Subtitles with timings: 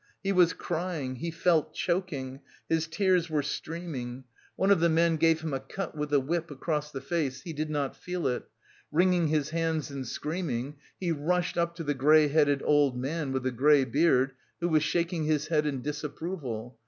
[0.23, 4.23] He was crying, he felt choking, his tears were streaming.
[4.55, 7.53] One of the men gave him a cut with the whip across the face, he
[7.53, 8.47] did not feel it.
[8.91, 13.43] Wringing his hands and screaming, he rushed up to the grey headed old man with
[13.43, 16.79] the grey beard, who was shaking his head in disapproval.